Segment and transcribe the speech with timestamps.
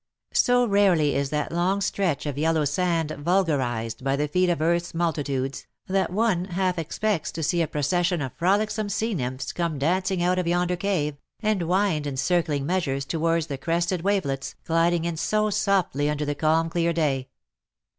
[0.33, 4.57] So rarely is that long stretch of yellow sand vul garized by the feet of
[4.57, 9.77] earth^s multitudes, that one half expects to see a procession of frolicsome sea nymphs come
[9.77, 14.55] dancing out of yonder cave, and wind in circling measures towards the crested wave lets,
[14.65, 17.29] gliding in so softly under the calm clear day.